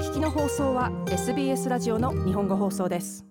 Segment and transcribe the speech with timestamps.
[0.00, 3.26] 聞きの放送は SBS ラジオの日本語放送です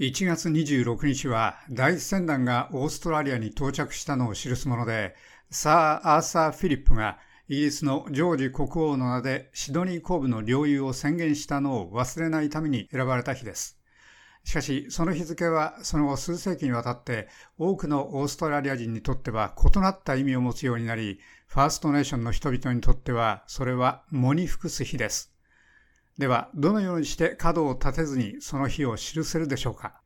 [0.00, 5.14] 1月26日は第一船団がオーストラリアに到着したのを記すもので
[5.50, 13.78] サー・アーサー・フィリップがイギリスのジョージ国王の名でシドニー後部の領有を宣言したのを忘れないために選ばれた日です。
[14.44, 17.28] しかし、その日付はその後数世紀にわたって
[17.58, 25.37] 多くのオーストラリア人にとっては異なった意味を持つようになり、ファーストネーションの人々にとってはそれは喪に服す日です。
[26.18, 30.00] では、どのようにして角を立てずにその日を記せるでしょうか？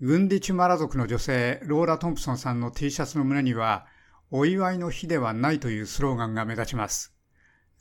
[0.00, 3.86] グンディチュマラ族の女性、ローラ・トンプソンさんの T シャツの胸には、
[4.30, 7.14] お祝いの日ではないというスローガンが目立ちます。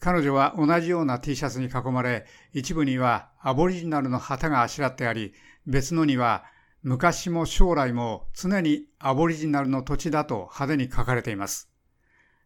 [0.02, 5.34] 彼女は同じような T シャツに囲まれ、一部にはアボリジナルの旗があしらってあり、
[5.66, 6.44] 別のには
[6.84, 11.71] 昔も将来も常にアボリジナルの土地だと派手に書かれています。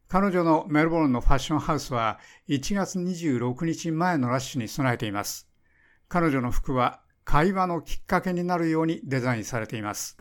[0.07, 5.49] 彼女のメルボルンのファッションハウスは1月26日前のラッシュに備えています。
[6.07, 10.15] 彼女の服は会話のきっかけになるようにデザインされています。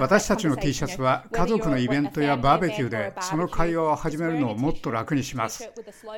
[0.00, 5.68] 私たちの T シャツは家族のイベントやバーベキューでその会話を始めるのをもっと楽にします。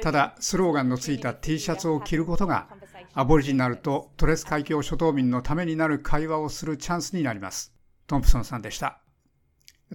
[0.02, 2.68] ただ、スローガンのついた T シャツを着ることが
[3.14, 7.72] アボリジナルとトレス海峡諸島民のためになる会話をするチャンスになります。
[8.06, 9.03] トンプソンさんでした。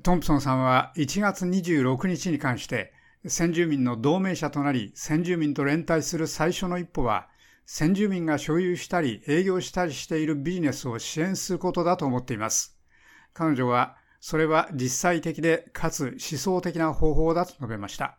[0.04, 2.94] トンプソンさんは1月26日に関して
[3.26, 7.28] 先住民の同盟者となり先住民と連帯する最初の一歩は
[7.66, 12.78] 先住民が所有したり営業したりしているビジネスを支援することだと思っています。
[13.34, 18.18] 彼女はそれは実際的でかつ思想的な方法だと述べました。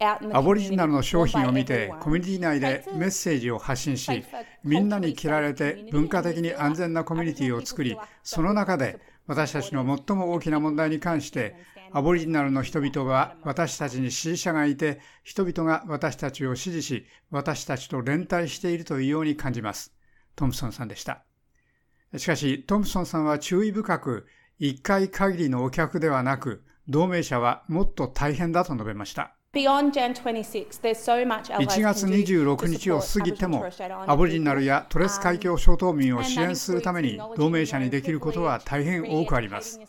[0.00, 4.24] アボリジナルの商品を見てコミュニティ内でメッセージを発信し
[4.64, 11.54] みんなに着られて文化的に安全なコミュニティを作りその中で私たちの最も大きな問題に関して
[11.92, 19.94] アボリジナルの人々は私たちに支持者がいて人々が私たちを支持し私たちと連帯しているというように感じます。
[20.34, 21.24] トムソンさんでした。
[22.16, 24.26] しかしトムソンさんは注意深く
[24.60, 29.36] 1回限りのお客ではなく同盟者はもっと大変だと述べました
[31.58, 33.64] 1月26日を過ぎても、
[34.06, 39.80] アボリジナルやトレス海峡諸島民を支援するために同盟者にできることは大変多くあります。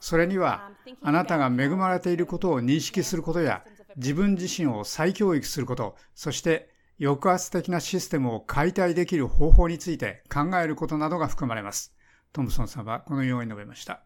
[0.00, 0.70] それには、
[1.02, 3.64] あなたが恵まれていることを認識することや、
[3.96, 6.68] 自分自身を再教育すること、そして
[7.00, 11.94] 抑圧的なシステムを解体できる方法について考えることなどが含まれます。
[12.32, 14.02] トムソンさんはこのように述べました。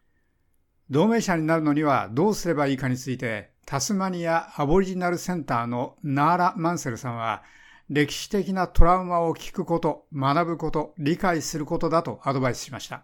[0.89, 7.43] 同盟者になるのにはどうすればいいかについて、タスマニアアボリジナルセンターのナーラ・マンセルさんは、
[7.89, 13.03] 歴史的なトラウマを聞くこと、学ぶこと、理解することだとアドバイスしました。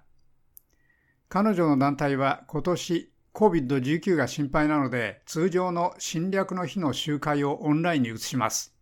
[1.29, 8.73] 彼女の団体は今年 COVID-19 が心配なので通常の侵略の日の集会をオンラインに移します。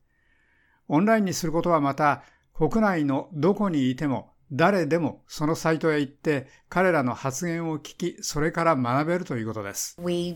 [0.87, 2.21] オンラインにすることはまた
[2.53, 9.97] 国内のどこにいても誰でもそのサイトへ行って彼らの発言を聞き、それから学べるということです。
[9.99, 10.35] 私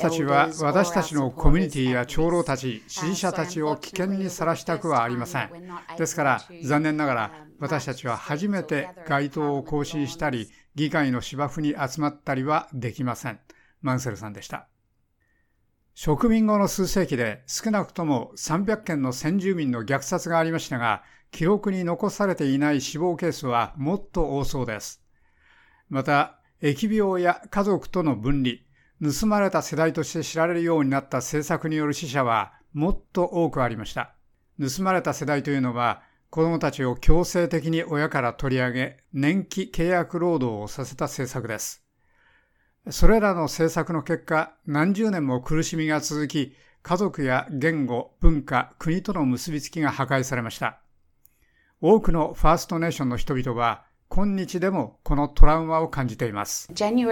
[0.00, 5.50] たちは私たちのコミュニティや長老たち、支持者たちを危険にさらしたくはありません。
[5.96, 13.40] ですから残念ながら私たちは初めて街頭を更新したり、議会の芝生に集まったりはできません。
[13.80, 14.68] マンセルさんでした。
[15.94, 25.02] 植民後の数世紀で少なくとも300件の先住民の虐殺がありましたが、記録に残されていない死亡ケースはもっと多そうです。
[25.88, 28.58] また、疫病や家族との分離、
[29.02, 34.14] 盗まれた世代として知られるようになった政策による死者はもっと多くありました。
[34.60, 41.84] 盗まれた世代というのは、子供たちを強制的に親から取り上げ、年季契約労働をさせた政策です。
[42.90, 50.83] それらの政策の結果、何十年も苦しみが続き、家族や言語、文化、国との結びつきが破壊されました。
[51.86, 56.66] 多くのファーストネーションの人々は今日でもこのトラウマを感じています。
[56.72, 57.04] 1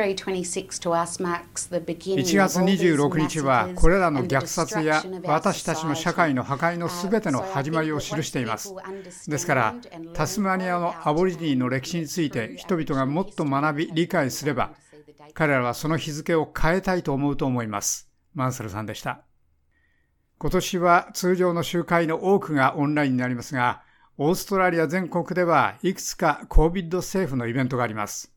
[2.38, 8.74] 月26日はこれらの虐殺や私たちの社会の破壊のすべての始まりを記しています。
[9.28, 9.74] ですから、
[10.14, 14.70] タスマニアのアボリジニーの歴史について人々がもっと学び、理解すれば、
[15.34, 18.08] 彼らはその日付を変えたいと思うと思います。
[18.32, 19.20] マンセルさんでした。
[20.38, 23.82] 今年は通常の集会の多くがオンラインになりますが、
[24.18, 28.30] オーストラリア全国ではいくつか COVID 政府のイベントがあります。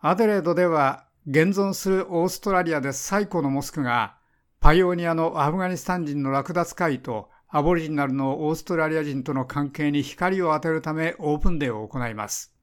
[0.00, 4.14] アデレードでは現存するオーストラリアで最古のモスクが
[4.60, 12.54] パイオニアのアフガニスタン人の略奪会とアボリジナルのオーストラリア人との関係に光を当てるためオープンデーを行います。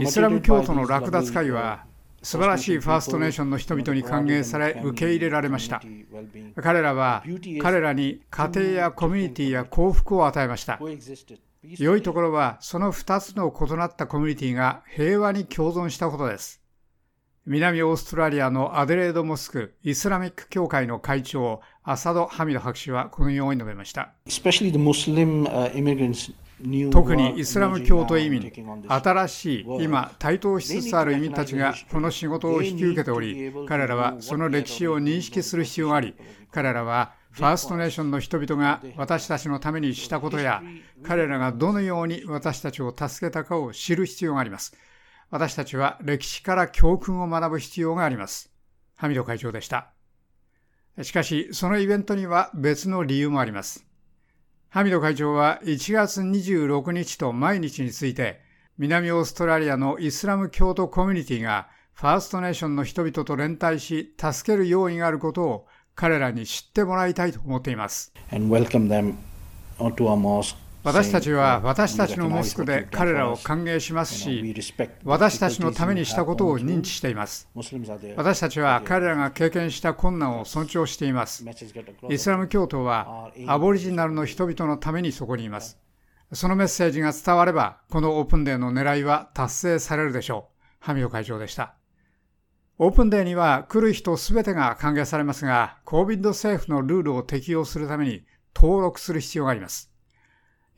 [0.00, 1.84] イスラム教徒の略奪会は
[2.22, 5.82] 素晴らしいファーストネーションの人々に歓迎され受け入れられました。
[6.62, 7.24] 彼らは
[7.60, 10.78] 彼らに家庭やコミュニティや幸福を与えました。
[11.62, 16.60] 良いところはその2つの異なったコミュニティが平和に共存したことです。
[17.46, 24.12] 南オーストラリアのアデレードモスクイスラミック協会の会長アサド・ハミド博士はこのように述べました。
[26.90, 28.52] 特にイスラム教徒移民、
[28.88, 36.14] 新しい今、台頭しつつある移民たちがこの仕事を引き受けており、彼らはその歴史を認識する必要があり、
[36.52, 40.62] 彼らはファーストネーションの人々が私たちのためにしたことや、
[41.02, 44.76] 彼らがどのように私たちを助けたかを知る必要があります。
[45.30, 48.52] 私たちは歴史から教訓を学ぶ必要があります。
[48.96, 49.92] ハミド会長でした。
[51.02, 53.89] しかし、そのイベントには別の理由もあります。
[54.72, 58.40] ハミド会長は1月26日と毎日について、
[58.78, 68.12] 南オーストラリアのイスラム教徒コミュニティがファーストネーションの人々と連帯し、助ける用意があることを彼らに知ってもらいたいと思っています。
[70.82, 74.54] 私たちは私たちのモスクで彼らを歓迎しますし、
[75.04, 77.48] 私たちのためにしたことを認知しています。
[78.16, 81.44] 私たちは彼らが経験した困難を尊重しています。
[82.08, 85.78] イスラム教徒はアボリジナルの人々のためにそこにいます。
[86.32, 90.64] そのメッセージが伝われば、このオープンデーの狙いは達成されるでしょう。
[90.78, 91.74] ハミオ会長でした。
[92.78, 98.24] オープンデーには来る人すべてが歓迎されますが、COVID 政府のルールを適用するために
[98.56, 99.90] 登録する必要があります。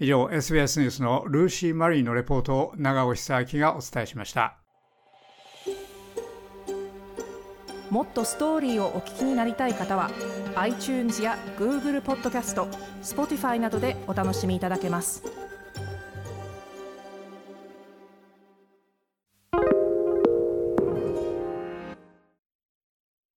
[0.03, 4.57] 以上、SBS ニュースのルーシー・マリーのレポートを長尾久明がお伝えしました。
[7.89, 10.11] もっとストーリーをお聞きになりたい方は
[10.57, 12.67] iTunes や Google ポッドキャスト
[13.03, 15.42] Spotify などでお楽しみいただけます。